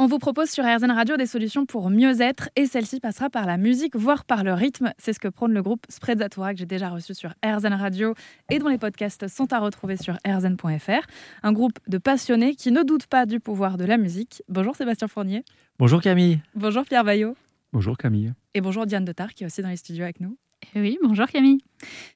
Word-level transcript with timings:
On 0.00 0.06
vous 0.06 0.20
propose 0.20 0.48
sur 0.48 0.62
RZN 0.62 0.92
Radio 0.92 1.16
des 1.16 1.26
solutions 1.26 1.66
pour 1.66 1.90
mieux 1.90 2.20
être 2.20 2.50
et 2.54 2.66
celle-ci 2.66 3.00
passera 3.00 3.30
par 3.30 3.46
la 3.46 3.56
musique, 3.56 3.96
voire 3.96 4.24
par 4.24 4.44
le 4.44 4.54
rythme. 4.54 4.92
C'est 4.96 5.12
ce 5.12 5.18
que 5.18 5.26
prône 5.26 5.52
le 5.52 5.60
groupe 5.60 5.84
Sprezzatura 5.88 6.52
que 6.52 6.60
j'ai 6.60 6.66
déjà 6.66 6.88
reçu 6.88 7.14
sur 7.14 7.34
RZN 7.44 7.72
Radio 7.72 8.14
et 8.48 8.60
dont 8.60 8.68
les 8.68 8.78
podcasts 8.78 9.26
sont 9.26 9.52
à 9.52 9.58
retrouver 9.58 9.96
sur 9.96 10.14
rzn.fr. 10.24 11.04
Un 11.42 11.52
groupe 11.52 11.80
de 11.88 11.98
passionnés 11.98 12.54
qui 12.54 12.70
ne 12.70 12.84
doutent 12.84 13.08
pas 13.08 13.26
du 13.26 13.40
pouvoir 13.40 13.76
de 13.76 13.84
la 13.84 13.98
musique. 13.98 14.44
Bonjour 14.48 14.76
Sébastien 14.76 15.08
Fournier. 15.08 15.44
Bonjour 15.80 16.00
Camille. 16.00 16.40
Bonjour 16.54 16.84
Pierre 16.84 17.02
Baillot. 17.02 17.34
Bonjour 17.72 17.98
Camille. 17.98 18.34
Et 18.54 18.60
bonjour 18.60 18.86
Diane 18.86 19.04
Detar 19.04 19.34
qui 19.34 19.42
est 19.42 19.46
aussi 19.48 19.62
dans 19.62 19.68
les 19.68 19.76
studios 19.76 20.04
avec 20.04 20.20
nous. 20.20 20.38
Eh 20.76 20.80
oui, 20.80 20.96
bonjour 21.02 21.26
Camille. 21.26 21.58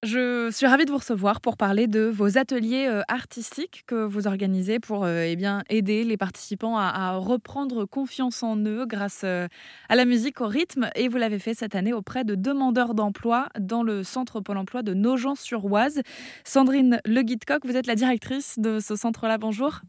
Je 0.03 0.51
suis 0.51 0.67
ravie 0.67 0.85
de 0.85 0.91
vous 0.91 0.99
recevoir 0.99 1.41
pour 1.41 1.57
parler 1.57 1.87
de 1.87 2.01
vos 2.01 2.39
ateliers 2.39 2.87
euh, 2.89 3.03
artistiques 3.09 3.85
que 3.87 4.05
vous 4.05 4.27
organisez 4.27 4.81
pour 4.81 5.05
euh, 5.05 5.25
eh 5.27 5.37
bien, 5.37 5.62
aider 5.69 6.05
les 6.05 6.17
participants 6.17 6.77
à, 6.77 7.17
reprendre 7.17 7.85
confiance 7.85 8.43
en 8.43 8.56
eux 8.56 8.84
grâce 8.87 9.23
euh, 9.25 9.47
à 9.89 9.97
la 9.97 10.05
musique, 10.05 10.41
au 10.41 10.47
rythme. 10.47 10.91
Et 10.97 11.09
vous 11.09 11.19
l'avez 11.19 11.39
fait 11.39 11.55
cette 11.55 11.75
année 11.75 11.93
auprès 11.93 12.25
de 12.25 12.34
demandeurs 12.34 12.95
d'emploi 12.95 13.48
dans 13.59 13.83
le 13.83 14.03
centre 14.03 14.41
Pôle 14.41 14.59
emploi 14.59 14.83
de 14.83 14.95
Nogent-sur-Oise. 14.95 16.03
Sandrine 16.45 17.01
Le 17.05 17.23
Guitcoq, 17.23 17.65
vous 17.65 17.77
êtes 17.77 17.87
la 17.87 17.95
directrice 17.95 18.59
de 18.59 18.81
ce 18.81 18.97
centre-là. 18.97 19.39
Bonjour. 19.39 19.81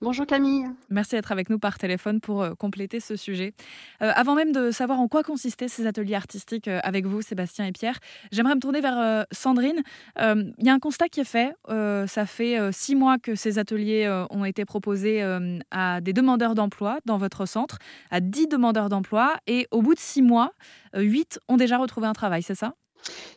Bonjour 0.00 0.26
Camille. 0.26 0.64
Merci 0.88 1.16
d'être 1.16 1.32
avec 1.32 1.50
nous 1.50 1.58
par 1.58 1.76
téléphone 1.76 2.20
pour 2.20 2.56
compléter 2.56 3.00
ce 3.00 3.16
sujet. 3.16 3.52
avant 4.00 4.34
même 4.34 4.52
de 4.52 4.70
savoir 4.70 5.00
en 5.00 5.08
quoi 5.08 5.22
consistaient 5.22 5.68
ces 5.68 5.86
ateliers 5.86 6.14
artistiques 6.14 6.68
avec 6.68 7.04
vous, 7.04 7.20
Sébastien 7.20 7.66
et 7.66 7.72
Pierre, 7.72 7.98
j'aimerais 8.32 8.54
me 8.54 8.60
tourner 8.60 8.80
vers 8.80 8.98
Sandrine, 9.32 9.82
euh, 10.20 10.44
il 10.58 10.66
y 10.66 10.68
a 10.68 10.74
un 10.74 10.78
constat 10.78 11.08
qui 11.08 11.20
est 11.20 11.24
fait. 11.24 11.54
Euh, 11.68 12.06
ça 12.06 12.26
fait 12.26 12.58
euh, 12.58 12.70
six 12.72 12.94
mois 12.94 13.18
que 13.18 13.34
ces 13.34 13.58
ateliers 13.58 14.08
ont 14.30 14.44
été 14.44 14.64
proposés 14.64 15.22
à 15.70 16.00
des 16.00 16.12
demandeurs 16.12 16.54
d'emploi 16.54 16.98
dans 17.04 17.18
votre 17.18 17.46
centre, 17.46 17.78
à 18.10 18.20
dix 18.20 18.46
demandeurs 18.46 18.88
d'emploi. 18.88 19.36
Et 19.46 19.66
au 19.70 19.82
bout 19.82 19.94
de 19.94 20.00
six 20.00 20.22
mois, 20.22 20.52
huit 20.94 21.38
ont 21.48 21.56
déjà 21.56 21.78
retrouvé 21.78 22.06
un 22.06 22.12
travail, 22.12 22.42
c'est 22.42 22.54
ça? 22.54 22.74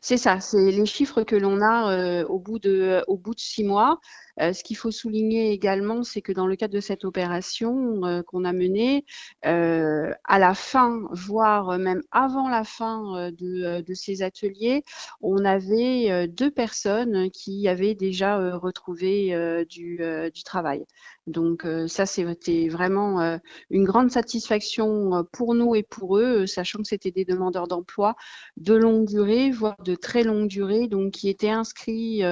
C'est 0.01 0.17
ça, 0.17 0.39
c'est 0.39 0.71
les 0.71 0.85
chiffres 0.85 1.23
que 1.23 1.35
l'on 1.35 1.61
a 1.61 2.23
au 2.25 2.39
bout 2.39 2.59
de 2.59 3.03
six 3.37 3.63
mois. 3.63 3.99
Euh, 4.41 4.53
ce 4.53 4.63
qu'il 4.63 4.77
faut 4.77 4.91
souligner 4.91 5.51
également, 5.51 6.03
c'est 6.03 6.21
que 6.21 6.31
dans 6.31 6.47
le 6.47 6.55
cadre 6.55 6.73
de 6.73 6.79
cette 6.79 7.05
opération 7.05 8.03
euh, 8.05 8.23
qu'on 8.23 8.45
a 8.45 8.53
menée, 8.53 9.05
euh, 9.45 10.11
à 10.23 10.39
la 10.39 10.53
fin, 10.55 11.07
voire 11.11 11.77
même 11.77 12.01
avant 12.11 12.49
la 12.49 12.63
fin 12.63 13.31
de, 13.31 13.83
ces 13.93 14.23
ateliers, 14.23 14.83
on 15.21 15.45
avait 15.45 16.27
deux 16.27 16.49
personnes 16.49 17.29
qui 17.29 17.67
avaient 17.67 17.93
déjà 17.93 18.57
retrouvé 18.57 19.65
du, 19.69 19.99
du 20.33 20.43
travail. 20.43 20.85
Donc 21.27 21.65
ça, 21.87 22.05
c'était 22.05 22.67
vraiment 22.69 23.39
une 23.69 23.83
grande 23.83 24.11
satisfaction 24.11 25.25
pour 25.31 25.53
nous 25.53 25.75
et 25.75 25.83
pour 25.83 26.17
eux, 26.17 26.47
sachant 26.47 26.79
que 26.79 26.87
c'était 26.87 27.11
des 27.11 27.25
demandeurs 27.25 27.67
d'emploi 27.67 28.15
de 28.57 28.73
longue 28.73 29.05
durée, 29.05 29.51
voire 29.51 29.81
de 29.83 29.95
très 29.95 30.23
longue 30.23 30.47
durée, 30.47 30.87
donc 30.87 31.11
qui 31.11 31.29
étaient 31.29 31.49
inscrits 31.49 32.23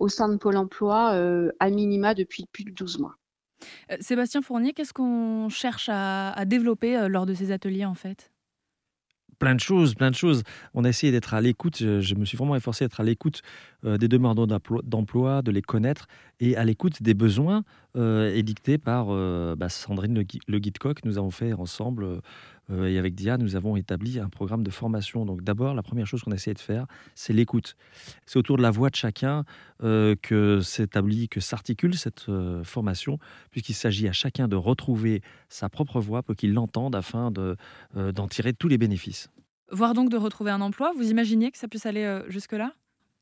au 0.00 0.08
sein 0.08 0.28
de 0.28 0.36
Pôle 0.36 0.56
Emploi 0.56 1.03
euh, 1.12 1.50
à 1.60 1.70
minima 1.70 2.14
depuis 2.14 2.46
plus 2.52 2.64
de 2.64 2.70
12 2.70 2.98
mois. 2.98 3.16
Euh, 3.90 3.96
Sébastien 4.00 4.42
Fournier, 4.42 4.72
qu'est-ce 4.72 4.92
qu'on 4.92 5.48
cherche 5.48 5.88
à, 5.92 6.44
développer 6.46 6.96
euh, 6.96 7.08
lors 7.08 7.26
de 7.26 7.34
ces 7.34 7.52
ateliers 7.52 7.84
en 7.84 7.94
fait? 7.94 8.30
Plein 9.40 9.54
de 9.54 9.60
choses, 9.60 9.94
plein 9.94 10.10
de 10.10 10.16
choses. 10.16 10.42
On 10.74 10.84
a 10.84 10.88
essayé 10.88 11.10
d'être 11.10 11.34
à 11.34 11.40
l'écoute, 11.40 11.78
je, 11.78 12.14
me 12.14 12.24
suis 12.24 12.36
vraiment 12.36 12.54
efforcé 12.54 12.84
d'être 12.84 13.00
à 13.00 13.04
l'écoute 13.04 13.42
des 13.82 14.06
demandeurs 14.06 14.46
d'emploi, 14.46 15.42
de 15.42 15.50
les 15.50 15.60
connaître 15.60 16.06
et 16.38 16.56
à 16.56 16.64
l'écoute 16.64 17.02
des 17.02 17.14
besoins 17.14 17.64
édictés 17.96 18.78
par 18.78 19.06
bah, 19.56 19.68
Sandrine 19.68 20.14
Le, 20.14 20.24
le 20.46 20.58
Guide 20.60 20.78
Nous 21.04 21.18
avons 21.18 21.32
fait 21.32 21.52
ensemble 21.52 22.22
euh, 22.70 22.86
et 22.86 22.98
avec 22.98 23.14
Dia, 23.14 23.36
nous 23.36 23.56
avons 23.56 23.76
établi 23.76 24.18
un 24.18 24.28
programme 24.28 24.62
de 24.62 24.70
formation. 24.70 25.24
Donc 25.24 25.42
d'abord, 25.42 25.74
la 25.74 25.82
première 25.82 26.06
chose 26.06 26.22
qu'on 26.22 26.32
a 26.32 26.34
essayé 26.34 26.54
de 26.54 26.60
faire, 26.60 26.86
c'est 27.14 27.32
l'écoute. 27.32 27.76
C'est 28.26 28.38
autour 28.38 28.56
de 28.56 28.62
la 28.62 28.70
voix 28.70 28.90
de 28.90 28.96
chacun 28.96 29.44
euh, 29.82 30.14
que 30.20 30.60
s'établit, 30.60 31.28
que 31.28 31.40
s'articule 31.40 31.96
cette 31.96 32.28
euh, 32.28 32.64
formation, 32.64 33.18
puisqu'il 33.50 33.74
s'agit 33.74 34.08
à 34.08 34.12
chacun 34.12 34.48
de 34.48 34.56
retrouver 34.56 35.22
sa 35.48 35.68
propre 35.68 36.00
voix 36.00 36.22
pour 36.22 36.36
qu'il 36.36 36.52
l'entende 36.54 36.96
afin 36.96 37.30
d'en 37.30 38.28
tirer 38.28 38.52
tous 38.52 38.68
les 38.68 38.78
bénéfices. 38.78 39.28
Voire 39.70 39.94
donc 39.94 40.10
de 40.10 40.16
retrouver 40.16 40.50
un 40.50 40.60
emploi, 40.60 40.92
vous 40.96 41.10
imaginez 41.10 41.50
que 41.50 41.58
ça 41.58 41.68
puisse 41.68 41.86
aller 41.86 42.20
jusque-là? 42.28 42.72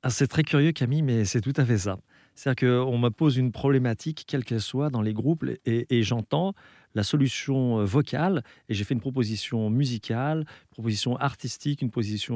Ah, 0.03 0.11
C'est 0.11 0.27
très 0.27 0.43
curieux 0.43 0.73
Camille, 0.73 1.03
mais 1.03 1.25
c'est 1.25 1.41
tout 1.41 1.53
à 1.57 1.65
fait 1.65 1.79
ça. 1.79 1.99
C'est-à-dire 2.35 2.83
qu'on 2.83 2.99
me 2.99 3.11
pose 3.11 3.37
une 3.37 3.53
problématique, 3.53 4.25
quelle 4.27 4.45
qu'elle 4.45 4.61
soit, 4.61 4.91
dans 4.91 5.03
les 5.03 5.13
groupes, 5.13 5.45
et 5.67 6.03
j'entends 6.03 6.55
la 6.95 7.03
solution 7.03 7.85
vocale 7.85 8.43
et 8.69 8.75
j'ai 8.75 8.85
fait 8.85 8.95
une 8.95 9.01
proposition 9.01 9.71
musicale, 9.71 10.41
une 10.41 10.71
proposition 10.71 11.17
artistique, 11.17 11.83
une, 11.83 11.91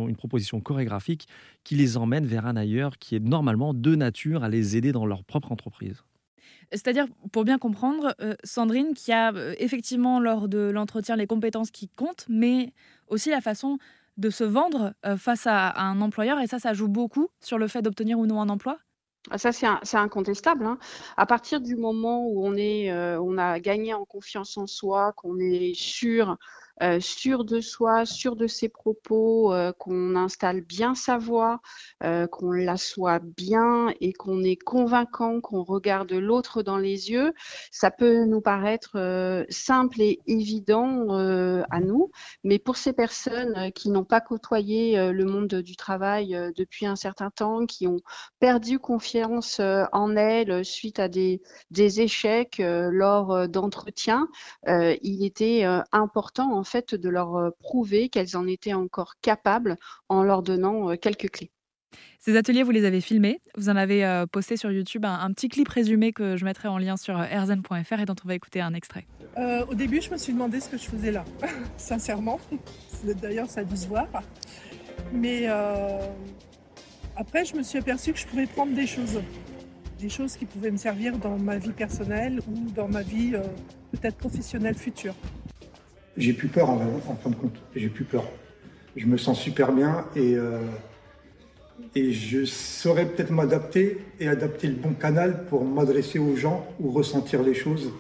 une 0.09 0.17
proposition 0.17 0.61
chorégraphique 0.61 1.27
qui 1.65 1.75
les 1.75 1.97
emmène 1.97 2.27
vers 2.27 2.47
un 2.47 2.57
ailleurs 2.57 2.99
qui 2.99 3.17
est 3.17 3.21
normalement 3.21 3.75
de 3.75 3.95
nature 3.95 4.45
à 4.45 4.49
les 4.49 4.77
aider 4.77 4.93
dans 4.93 5.07
leur 5.07 5.25
propre 5.25 5.53
entreprise. 5.53 6.03
C'est-à-dire, 6.73 7.07
pour 7.33 7.45
bien 7.45 7.59
comprendre, 7.59 8.15
Sandrine, 8.43 8.95
qui 8.95 9.13
a 9.13 9.33
effectivement 9.59 10.19
lors 10.19 10.49
de 10.49 10.59
l'entretien 10.59 11.15
les 11.17 11.27
compétences 11.27 11.71
qui 11.71 11.89
comptent, 11.89 12.27
mais 12.29 12.73
aussi 13.07 13.31
la 13.31 13.41
façon 13.41 13.79
de 14.17 14.31
se 14.31 14.45
vendre 14.45 14.95
face 15.17 15.47
à 15.47 15.81
un 15.81 16.01
employeur, 16.01 16.41
et 16.41 16.47
ça, 16.47 16.59
ça 16.59 16.73
joue 16.73 16.89
beaucoup 16.89 17.29
sur 17.41 17.59
le 17.59 17.69
fait 17.69 17.83
d'obtenir 17.83 18.19
ou 18.19 18.27
non 18.27 18.41
un 18.41 18.49
emploi 18.49 18.79
ça, 19.37 19.53
c'est 19.53 19.97
incontestable. 19.97 20.67
Hein. 20.67 20.79
À 21.17 21.27
partir 21.27 21.61
du 21.61 21.77
moment 21.77 22.27
où 22.27 22.47
on, 22.47 22.55
est, 22.55 22.91
euh, 22.91 23.21
on 23.21 23.39
a 23.39 23.61
gagné 23.61 23.95
en 23.95 24.05
confiance 24.05 24.57
en 24.57 24.67
soi, 24.67 25.13
qu'on 25.13 25.39
est 25.39 25.75
sûr 25.75 26.37
euh, 26.83 27.01
sûr 27.01 27.45
de 27.45 27.61
soi, 27.61 28.05
sûr 28.05 28.37
de 28.37 28.47
ses 28.47 28.69
propos, 28.69 29.53
euh, 29.55 29.73
qu'on 29.73 30.15
installe 30.15 30.61
bien 30.61 30.95
sa 30.95 31.17
voix, 31.17 31.61
euh, 32.03 32.27
qu'on 32.27 32.53
la 32.53 32.77
soit 32.77 33.19
bien 33.19 33.89
et 34.01 34.13
qu'on 34.13 34.43
est 34.45 34.57
convaincant, 34.57 35.41
qu'on 35.41 35.63
regarde 35.63 36.13
l'autre 36.13 36.63
dans 36.63 36.77
les 36.77 37.11
yeux, 37.11 37.33
ça 37.71 37.91
peut 37.91 38.25
nous 38.25 38.43
paraître 38.43 39.47
simple 39.49 40.03
et 40.03 40.21
évident 40.27 41.09
à 41.71 41.81
nous, 41.81 42.11
mais 42.45 42.59
pour 42.59 42.77
ces 42.77 42.93
personnes 42.93 43.73
qui 43.73 43.91
n'ont 43.91 44.05
pas 44.05 44.21
côtoyé 44.21 45.13
le 45.13 45.25
monde 45.25 45.55
du 45.55 45.77
travail 45.77 46.37
depuis 46.57 46.87
un 46.87 46.97
certain 46.97 47.31
temps, 47.31 47.67
qui 47.67 47.87
ont 47.87 48.01
perdu 48.39 48.79
confiance 48.79 49.61
en 49.93 50.17
elles 50.17 50.65
suite 50.65 50.99
à 50.99 51.09
des, 51.09 51.41
des 51.71 52.01
échecs 52.01 52.61
lors 52.61 53.49
d'entretiens, 53.49 54.29
il 54.67 55.25
était 55.25 55.65
important 55.93 56.53
en 56.53 56.65
fait 56.67 56.95
de 56.95 57.09
leur 57.09 57.37
euh, 57.37 57.51
prouver 57.59 58.09
qu'elles 58.09 58.37
en 58.37 58.47
étaient 58.47 58.75
encore 58.75 59.15
capables 59.23 59.77
en 60.09 60.23
leur 60.23 60.43
donnant 60.43 60.91
euh, 60.91 60.97
quelques 60.97 61.31
clés. 61.31 61.51
Ces 62.19 62.37
ateliers, 62.37 62.63
vous 62.63 62.73
les 62.73 62.85
avez 62.85 63.01
filmés. 63.01 63.41
Vous 63.57 63.69
en 63.71 63.77
avez 63.77 64.05
euh, 64.05 64.27
posté 64.27 64.57
sur 64.57 64.71
YouTube 64.71 65.05
un, 65.05 65.33
petit 65.33 65.49
clip 65.49 65.69
résumé 65.69 66.13
que 66.13 66.37
je 66.37 66.45
mettrai 66.45 66.69
en 66.69 66.79
lien 66.79 66.97
sur 66.97 67.17
rzn.fr 67.17 68.01
et 68.01 68.05
dont 68.05 68.17
on 68.25 68.29
va 68.29 68.35
écouter 68.35 68.61
un 68.61 68.75
extrait. 68.75 69.07
au 69.69 69.75
début, 69.75 70.03
je 70.03 70.11
me 70.11 70.17
suis 70.17 70.33
demandé 70.33 70.61
ce 70.61 70.69
que 70.69 70.77
je 70.77 70.85
faisais 70.85 71.13
là, 71.13 71.25
sincèrement. 71.77 72.41
D'ailleurs, 73.05 73.49
ça 73.49 73.61
a 73.61 73.65
dû 73.65 73.77
se 73.77 73.87
voir. 73.87 74.09
Mais 75.13 75.47
après, 77.17 77.45
je 77.45 77.55
me 77.55 77.63
suis 77.63 77.79
aperçue 77.79 78.13
que 78.13 78.19
je 78.19 78.27
pouvais 78.27 78.47
prendre 78.47 78.75
des 78.75 78.87
choses. 78.87 79.21
Des 79.99 80.09
choses 80.09 80.37
qui 80.37 80.45
pouvaient 80.45 80.73
me 80.73 80.77
servir 80.77 81.17
dans 81.17 81.39
ma 81.39 81.57
vie 81.57 81.73
personnelle 81.73 82.41
ou 82.49 82.71
dans 82.73 82.89
ma 82.89 83.03
vie 83.03 83.33
peut-être 83.93 84.17
professionnelle 84.17 84.75
future. 84.75 85.15
J'ai 86.17 86.33
plus 86.33 86.49
peur 86.49 86.71
en, 86.71 86.79
fin 87.23 87.31
de 87.31 87.35
compte. 87.35 87.57
J'ai 87.75 87.89
plus 87.89 88.05
peur. 88.05 88.25
Je 88.97 89.07
me 89.07 89.19
sens 89.19 89.39
super 89.39 89.73
bien 89.73 90.07
et, 90.17 90.35
euh, 90.37 90.61
et 91.95 92.13
je 92.13 92.45
saurais 92.45 93.07
peut-être 93.07 93.31
m'adapter 93.31 93.99
et 94.19 94.29
adapter 94.29 94.69
le 94.69 94.75
bon 94.75 94.95
canal 94.95 95.45
pour 95.47 95.65
m'adresser 95.65 96.19
aux 96.19 96.37
gens 96.37 96.67
ou 96.81 96.91
ressentir 96.91 97.43
les 97.43 97.55
choses. 97.55 97.93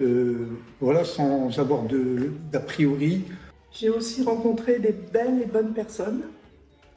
Euh, 0.00 0.48
voilà, 0.80 1.04
sans 1.04 1.58
avoir 1.58 1.82
d'a 2.50 2.60
priori. 2.60 3.24
J'ai 3.72 3.90
aussi 3.90 4.24
rencontré 4.24 4.78
des 4.78 4.92
belles 4.92 5.42
et 5.42 5.46
bonnes 5.46 5.72
personnes 5.72 6.22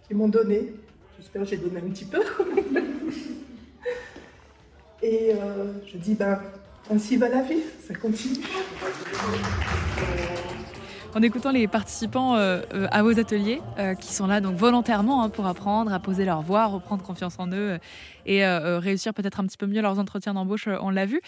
qui 0.07 0.15
m'ont 0.15 0.29
donné. 0.29 0.73
J'espère 1.19 1.43
que 1.43 1.49
j'ai 1.49 1.57
donné 1.57 1.77
un 1.77 1.89
petit 1.89 2.05
peu. 2.05 2.21
et 5.03 5.33
euh, 5.33 5.73
je 5.85 5.97
dis, 5.97 6.15
ben, 6.15 6.39
ainsi 6.89 7.17
va 7.17 7.29
la 7.29 7.43
vie, 7.43 7.61
ça 7.85 7.93
continue. 7.93 8.39
En 11.15 11.21
écoutant 11.21 11.51
les 11.51 11.67
participants 11.67 12.35
euh, 12.35 12.61
euh, 12.73 12.87
à 12.89 13.03
vos 13.03 13.19
ateliers, 13.19 13.61
euh, 13.77 13.93
qui 13.93 14.11
sont 14.11 14.25
là 14.25 14.41
donc 14.41 14.55
volontairement 14.55 15.21
hein, 15.21 15.29
pour 15.29 15.45
apprendre 15.45 15.93
à 15.93 15.99
poser 15.99 16.25
leur 16.25 16.41
voix, 16.41 16.65
reprendre 16.65 17.03
confiance 17.03 17.35
en 17.37 17.51
eux 17.51 17.77
et 18.25 18.45
réussir 18.45 19.13
peut-être 19.13 19.39
un 19.39 19.45
petit 19.45 19.57
peu 19.57 19.67
mieux 19.67 19.81
leurs 19.81 19.99
entretiens 19.99 20.33
d'embauche, 20.33 20.67
on 20.67 20.89
l'a 20.89 21.05
vu. 21.05 21.21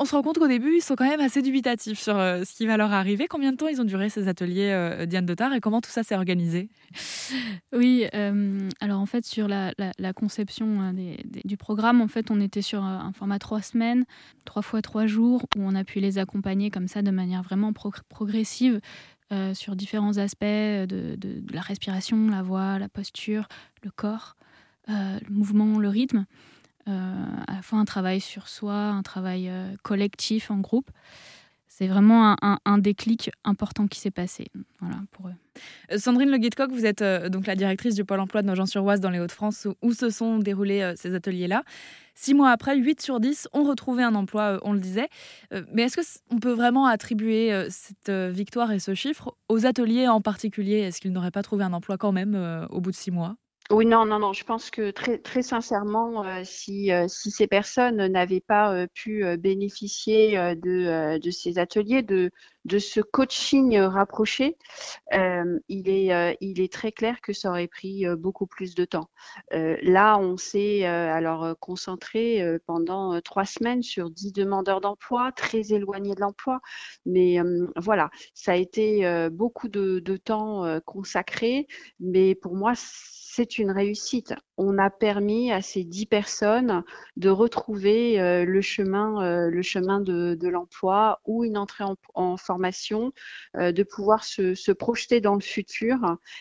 On 0.00 0.04
se 0.04 0.14
rend 0.14 0.22
compte 0.22 0.38
qu'au 0.38 0.46
début, 0.46 0.76
ils 0.76 0.80
sont 0.80 0.94
quand 0.94 1.08
même 1.08 1.20
assez 1.20 1.42
dubitatifs 1.42 1.98
sur 1.98 2.14
ce 2.14 2.56
qui 2.56 2.68
va 2.68 2.76
leur 2.76 2.92
arriver. 2.92 3.26
Combien 3.26 3.50
de 3.50 3.56
temps 3.56 3.66
ils 3.66 3.80
ont 3.80 3.84
duré 3.84 4.08
ces 4.08 4.28
ateliers, 4.28 5.04
Diane 5.08 5.26
Dotard, 5.26 5.52
et 5.52 5.60
comment 5.60 5.80
tout 5.80 5.90
ça 5.90 6.04
s'est 6.04 6.14
organisé? 6.14 6.70
Oui, 7.72 8.06
alors 8.80 9.00
en 9.00 9.06
fait, 9.06 9.26
sur 9.26 9.48
la, 9.48 9.72
conception 10.14 10.94
du 11.44 11.56
programme, 11.56 12.00
en 12.00 12.08
fait, 12.08 12.30
on 12.30 12.40
était 12.40 12.62
sur 12.62 12.84
un 12.84 13.12
format 13.12 13.40
trois 13.40 13.60
semaines, 13.60 14.04
trois 14.44 14.62
fois 14.62 14.80
trois 14.80 15.06
jours, 15.06 15.42
où 15.56 15.62
on 15.62 15.74
a 15.74 15.82
pu 15.82 15.98
les 15.98 16.18
accompagner 16.18 16.70
comme 16.70 16.86
ça 16.86 17.02
de 17.02 17.10
manière 17.10 17.42
vraiment 17.42 17.72
progressive 18.08 18.80
sur 19.54 19.76
différents 19.76 20.16
aspects 20.16 20.44
de, 20.44 20.86
de, 21.16 21.42
la 21.52 21.60
respiration, 21.60 22.28
la 22.28 22.42
voix, 22.42 22.78
la 22.78 22.88
posture, 22.88 23.46
le 23.82 23.90
corps, 23.90 24.36
le 24.88 25.18
mouvement, 25.28 25.78
le 25.78 25.88
rythme. 25.88 26.24
Euh, 26.88 27.14
à 27.46 27.56
la 27.56 27.62
fois 27.62 27.78
un 27.78 27.84
travail 27.84 28.20
sur 28.20 28.48
soi, 28.48 28.74
un 28.74 29.02
travail 29.02 29.48
euh, 29.48 29.74
collectif 29.82 30.50
en 30.50 30.58
groupe. 30.58 30.90
C'est 31.78 31.86
vraiment 31.86 32.34
un, 32.42 32.78
déclic 32.78 33.30
important 33.44 33.86
qui 33.86 34.00
s'est 34.00 34.10
passé 34.10 34.46
voilà, 34.80 34.96
pour 35.12 35.28
eux. 35.28 35.34
Euh, 35.92 35.98
Sandrine 35.98 36.28
Le 36.28 36.38
Guitcock, 36.38 36.72
vous 36.72 36.84
êtes 36.84 37.04
donc 37.30 37.46
la 37.46 37.54
directrice 37.54 37.94
du 37.94 38.04
Pôle 38.04 38.18
emploi 38.18 38.42
de 38.42 38.48
Nogent-sur-Oise 38.48 39.00
dans 39.00 39.10
les 39.10 39.20
Hauts-de-France 39.20 39.68
où, 39.80 39.92
se 39.92 40.10
sont 40.10 40.40
déroulés 40.40 40.94
ces 40.96 41.14
ateliers-là. 41.14 41.62
Six 42.16 42.34
mois 42.34 42.50
après, 42.50 42.76
8 42.76 43.00
sur 43.00 43.20
10 43.20 43.46
ont 43.52 43.62
retrouvé 43.62 44.02
un 44.02 44.16
emploi, 44.16 44.58
on 44.62 44.72
le 44.72 44.80
disait. 44.80 45.08
mais 45.72 45.82
est-ce 45.82 46.18
qu'on 46.28 46.40
peut 46.40 46.50
vraiment 46.50 46.86
attribuer 46.86 47.68
cette 47.70 48.10
victoire 48.10 48.72
et 48.72 48.80
ce 48.80 48.94
chiffre 48.94 49.36
aux 49.48 49.64
ateliers 49.64 50.08
en 50.08 50.20
particulier? 50.20 50.78
Est-ce 50.78 51.00
qu'ils 51.00 51.12
n'auraient 51.12 51.30
pas 51.30 51.44
trouvé 51.44 51.62
un 51.62 51.72
emploi 51.72 51.96
quand 51.96 52.10
même 52.10 52.66
au 52.70 52.80
bout 52.80 52.90
de 52.90 52.96
six 52.96 53.12
mois? 53.12 53.36
Oui, 53.70 53.84
non, 53.84 54.06
non, 54.06 54.18
non. 54.18 54.32
Je 54.32 54.44
pense 54.44 54.70
que 54.70 54.90
très, 54.90 55.18
très 55.18 55.42
sincèrement, 55.42 56.24
euh, 56.24 56.42
si, 56.44 56.90
euh, 56.90 57.06
si 57.06 57.30
ces 57.30 57.46
personnes 57.46 58.06
n'avaient 58.06 58.40
pas 58.40 58.72
euh, 58.72 58.86
pu 58.94 59.24
bénéficier 59.36 60.36
de, 60.56 61.18
de 61.18 61.30
ces 61.30 61.58
ateliers, 61.58 62.02
de, 62.02 62.30
de 62.68 62.78
ce 62.78 63.00
coaching 63.00 63.78
rapproché, 63.78 64.56
il, 65.12 65.88
est, 65.88 66.36
il 66.40 66.60
est 66.60 66.72
très 66.72 66.92
clair 66.92 67.20
que 67.20 67.32
ça 67.32 67.50
aurait 67.50 67.68
pris 67.68 68.04
beaucoup 68.16 68.46
plus 68.46 68.74
de 68.74 68.84
temps. 68.84 69.08
là, 69.50 70.18
on 70.18 70.36
s'est 70.36 70.84
concentré 71.60 72.58
pendant 72.66 73.20
trois 73.20 73.44
semaines 73.44 73.82
sur 73.82 74.10
dix 74.10 74.32
demandeurs 74.32 74.80
d'emploi, 74.80 75.32
très 75.32 75.72
éloignés 75.72 76.14
de 76.14 76.20
l'emploi. 76.20 76.60
Mais 77.06 77.38
voilà, 77.76 78.10
ça 78.34 78.52
a 78.52 78.56
été 78.56 79.28
beaucoup 79.30 79.68
de, 79.68 80.16
temps 80.16 80.80
consacré. 80.84 81.66
Mais 82.00 82.34
pour 82.34 82.54
moi, 82.54 82.74
c'est 83.38 83.58
une 83.58 83.70
réussite. 83.70 84.34
On 84.56 84.78
a 84.78 84.90
permis 84.90 85.52
à 85.52 85.62
ces 85.62 85.84
dix 85.84 86.06
personnes 86.06 86.82
de 87.16 87.28
retrouver 87.28 88.20
euh, 88.20 88.44
le 88.44 88.60
chemin, 88.60 89.22
euh, 89.22 89.48
le 89.48 89.62
chemin 89.62 90.00
de, 90.00 90.36
l'emploi 90.48 91.20
ou 91.24 91.44
une 91.44 91.56
entrée 91.56 91.84
en, 92.14 92.36
formation, 92.36 92.57
euh, 93.56 93.72
de 93.72 93.82
pouvoir 93.82 94.24
se, 94.24 94.72
projeter 94.72 95.20
dans 95.20 95.34
le 95.34 95.40
futur. 95.40 95.98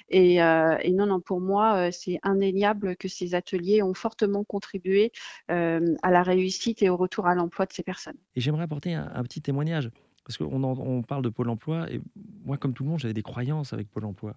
Et, 0.09 0.37
non, 0.37 1.05
non, 1.05 1.19
pour 1.19 1.39
moi, 1.39 1.91
c'est 1.91 2.19
indéniable 2.23 2.95
que 2.97 3.07
ces 3.07 3.35
ateliers 3.35 3.81
ont 3.81 3.93
fortement 3.93 4.43
contribué 4.43 5.11
à 5.47 6.11
la 6.11 6.23
réussite 6.23 6.81
et 6.83 6.89
au 6.89 6.97
retour 6.97 7.27
à 7.27 7.35
l'emploi 7.35 7.65
de 7.65 7.73
ces 7.73 7.83
personnes. 7.83 8.17
Et 8.35 8.41
j'aimerais 8.41 8.63
apporter 8.63 8.93
un, 8.93 9.09
un 9.13 9.23
petit 9.23 9.41
témoignage 9.41 9.89
parce 10.27 10.37
qu'on 10.37 10.61
on 10.61 11.01
parle 11.03 11.23
de 11.23 11.29
Pôle 11.29 11.49
emploi, 11.49 11.89
et 11.89 12.01
moi, 12.43 12.57
comme 12.57 12.73
tout 12.73 12.83
le 12.83 12.89
monde, 12.89 12.99
j'avais 12.99 13.13
des 13.13 13.23
croyances 13.23 13.71
avec 13.71 13.89
Pôle 13.89 14.03
emploi 14.03 14.35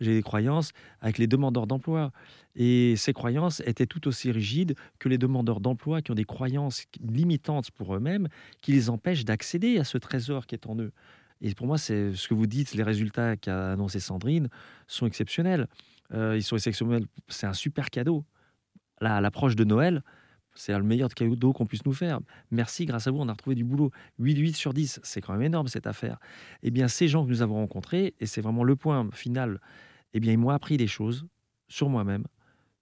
j'ai 0.00 0.14
des 0.14 0.22
croyances 0.22 0.72
avec 1.00 1.18
les 1.18 1.26
demandeurs 1.26 1.66
d'emploi. 1.66 2.12
Et 2.54 2.94
ces 2.96 3.12
croyances 3.12 3.60
étaient 3.66 3.86
tout 3.86 4.08
aussi 4.08 4.30
rigides 4.30 4.74
que 4.98 5.08
les 5.08 5.18
demandeurs 5.18 5.60
d'emploi 5.60 6.02
qui 6.02 6.10
ont 6.10 6.14
des 6.14 6.24
croyances 6.24 6.84
limitantes 7.00 7.70
pour 7.70 7.94
eux-mêmes, 7.94 8.28
qui 8.62 8.72
les 8.72 8.90
empêchent 8.90 9.24
d'accéder 9.24 9.78
à 9.78 9.84
ce 9.84 9.98
trésor 9.98 10.46
qui 10.46 10.54
est 10.54 10.66
en 10.66 10.78
eux. 10.78 10.92
Et 11.42 11.54
pour 11.54 11.66
moi, 11.66 11.76
c'est 11.78 12.14
ce 12.14 12.28
que 12.28 12.34
vous 12.34 12.46
dites, 12.46 12.74
les 12.74 12.82
résultats 12.82 13.36
qu'a 13.36 13.72
annoncé 13.72 14.00
Sandrine 14.00 14.48
sont 14.86 15.06
exceptionnels. 15.06 15.68
Euh, 16.14 16.36
ils 16.36 16.42
sont 16.42 16.56
exceptionnels. 16.56 17.06
C'est 17.28 17.46
un 17.46 17.52
super 17.52 17.90
cadeau. 17.90 18.24
À 19.02 19.20
l'approche 19.20 19.56
de 19.56 19.64
Noël, 19.64 20.02
c'est 20.56 20.76
le 20.76 20.82
meilleur 20.82 21.12
cadeau 21.14 21.52
qu'on 21.52 21.66
puisse 21.66 21.84
nous 21.84 21.92
faire. 21.92 22.20
Merci, 22.50 22.86
grâce 22.86 23.06
à 23.06 23.10
vous, 23.10 23.18
on 23.18 23.28
a 23.28 23.32
retrouvé 23.32 23.54
du 23.54 23.64
boulot. 23.64 23.90
8, 24.18 24.36
8 24.36 24.56
sur 24.56 24.74
10, 24.74 25.00
c'est 25.02 25.20
quand 25.20 25.32
même 25.32 25.42
énorme 25.42 25.68
cette 25.68 25.86
affaire. 25.86 26.18
Eh 26.62 26.70
bien, 26.70 26.88
ces 26.88 27.08
gens 27.08 27.24
que 27.24 27.30
nous 27.30 27.42
avons 27.42 27.56
rencontrés, 27.56 28.14
et 28.20 28.26
c'est 28.26 28.40
vraiment 28.40 28.64
le 28.64 28.76
point 28.76 29.08
final, 29.12 29.60
eh 30.14 30.20
bien, 30.20 30.32
ils 30.32 30.38
m'ont 30.38 30.50
appris 30.50 30.76
des 30.76 30.86
choses 30.86 31.26
sur 31.68 31.88
moi-même, 31.88 32.24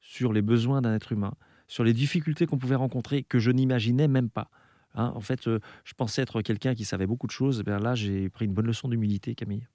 sur 0.01 0.33
les 0.33 0.43
besoins 0.43 0.83
d'un 0.83 0.95
être 0.95 1.13
humain, 1.13 1.35
sur 1.67 1.85
les 1.85 1.93
difficultés 1.93 2.47
qu'on 2.47 2.59
pouvait 2.59 2.75
rencontrer 2.75 3.23
que 3.23 3.39
je 3.39 3.51
n'imaginais 3.51 4.09
même 4.09 4.31
pas. 4.31 4.51
Hein. 4.95 5.13
en 5.17 5.21
fait, 5.21 5.49
euh, 5.49 5.59
je 5.85 5.95
pensais 5.95 6.23
être 6.23 6.41
quelqu'un 6.41 6.75
qui 6.75 6.85
savait 6.85 7.07
beaucoup 7.07 7.27
de 7.27 7.33
choses. 7.33 7.61
Eh 7.61 7.63
bien 7.65 7.79
là, 7.79 7.95
j'ai 7.95 8.29
pris 8.29 8.45
une 8.45 8.53
bonne 8.53 8.67
leçon 8.67 8.89
d'humilité, 8.89 9.35
Camille. 9.35 9.67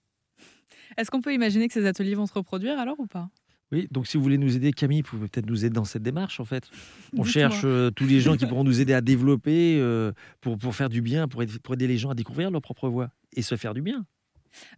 Est-ce 0.97 1.11
qu'on 1.11 1.21
peut 1.21 1.33
imaginer 1.33 1.67
que 1.67 1.73
ces 1.73 1.85
ateliers 1.85 2.15
vont 2.15 2.25
se 2.25 2.33
reproduire 2.33 2.79
alors 2.79 2.99
ou 2.99 3.07
pas? 3.07 3.29
Oui, 3.71 3.87
donc 3.91 4.07
si 4.07 4.17
vous 4.17 4.23
voulez 4.23 4.37
nous 4.37 4.55
aider, 4.55 4.73
Camille, 4.73 5.01
vous 5.01 5.09
pouvez 5.09 5.27
peut-être 5.27 5.45
nous 5.45 5.63
aider 5.63 5.73
dans 5.73 5.85
cette 5.85 6.01
démarche, 6.01 6.39
en 6.39 6.45
fait. 6.45 6.69
On 7.15 7.23
cherche 7.23 7.61
euh, 7.63 7.91
tous 7.91 8.05
les 8.05 8.19
gens 8.19 8.35
qui 8.35 8.45
pourront 8.47 8.63
nous 8.63 8.81
aider 8.81 8.93
à 8.93 9.01
développer 9.01 9.77
euh, 9.79 10.11
pour, 10.41 10.57
pour 10.57 10.75
faire 10.75 10.89
du 10.89 11.01
bien, 11.01 11.27
pour 11.27 11.43
aider 11.43 11.87
les 11.87 11.97
gens 11.97 12.09
à 12.09 12.15
découvrir 12.15 12.49
leur 12.49 12.61
propre 12.61 12.89
voie 12.89 13.09
et 13.35 13.41
se 13.41 13.55
faire 13.55 13.73
du 13.73 13.81
bien. 13.81 14.05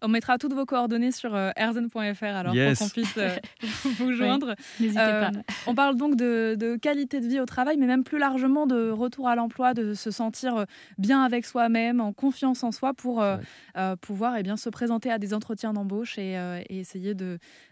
On 0.02 0.08
mettra 0.08 0.38
toutes 0.38 0.54
vos 0.54 0.66
coordonnées 0.66 1.12
sur 1.12 1.36
euh, 1.36 1.52
erzen.fr 1.56 2.24
alors 2.24 2.54
pour 2.54 2.78
qu'on 2.78 2.90
puisse 2.90 3.18
euh, 3.18 3.36
vous 3.98 4.14
joindre. 4.14 4.56
N'hésitez 4.80 5.00
pas. 5.00 5.32
Euh, 5.36 5.42
on 5.68 5.76
parle 5.76 5.96
donc 5.96 6.16
de, 6.16 6.78
qualité 6.82 7.20
de 7.20 7.28
vie 7.28 7.40
au 7.40 7.46
travail, 7.46 7.78
mais 7.78 7.88
même 7.88 8.04
plus 8.04 8.18
largement 8.18 8.68
de 8.68 8.90
retour 8.90 9.28
à 9.28 9.36
l'emploi, 9.36 9.74
de 9.74 9.94
se 9.94 10.12
sentir 10.12 10.66
bien 10.98 11.24
avec 11.24 11.46
soi-même, 11.46 12.02
en 12.02 12.14
confiance 12.14 12.64
en 12.64 12.72
soi 12.72 12.94
pour 12.94 13.24
pouvoir 14.02 14.38
eh 14.38 14.44
bien, 14.44 14.58
se 14.58 14.70
présenter 14.70 15.12
à 15.12 15.18
des 15.18 15.34
entretiens 15.34 15.74
d'embauche 15.74 16.18
et, 16.18 16.38
essayer 16.70 17.16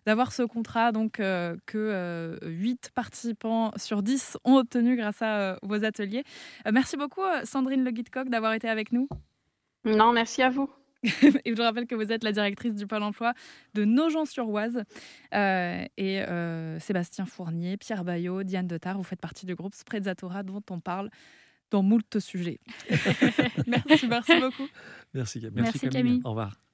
d'avoir 0.06 0.32
ce 0.32 0.44
contrat 0.44 0.92
donc, 0.92 1.14
que 1.14 2.40
8 2.44 2.92
participants 2.94 3.72
sur 3.78 4.04
10 4.04 4.38
ont 4.44 4.58
obtenu 4.58 4.96
grâce 4.96 5.22
à 5.22 5.58
vos 5.64 5.84
ateliers. 5.84 6.24
merci 6.72 6.98
beaucoup 6.98 7.22
Sandrine 7.44 7.84
Le 7.84 7.92
Guitcock 7.92 8.30
d'avoir 8.30 8.54
été 8.54 8.68
avec 8.70 8.92
nous. 8.92 9.08
Non, 9.86 10.12
merci 10.12 10.42
à 10.42 10.50
vous. 10.50 10.70
et 11.46 11.52
je 11.52 11.56
vous 11.56 11.62
rappelle 11.62 11.88
que 11.88 11.96
vous 11.96 12.12
êtes 12.12 12.24
la 12.24 12.32
directrice 12.32 12.76
du 12.76 12.88
Pôle 12.88 13.04
emploi 13.04 13.34
de 13.74 13.86
Nogent-sur-Oise. 13.86 14.84
Euh, 15.34 15.86
et 15.98 16.22
euh, 16.22 16.80
Sébastien 16.80 17.26
Fournier, 17.26 17.78
Pierre 17.78 18.04
Bayot, 18.04 18.44
Diane 18.44 18.68
Detard, 18.68 18.98
vous 18.98 19.04
faites 19.04 19.22
partie 19.22 19.46
du 19.46 19.56
groupe 19.56 19.76
Sprezzatura 19.76 20.44
dont 20.44 20.64
on 20.70 20.80
parle 20.80 21.10
dans 21.72 21.84
moult 21.84 22.20
sujets. 22.20 22.60
merci, 23.68 24.08
merci 24.08 24.40
beaucoup. 24.40 24.68
Merci, 25.14 25.40
merci, 25.40 25.52
merci 25.54 25.90
Camille. 25.90 26.22
Au 26.24 26.30
revoir. 26.30 26.69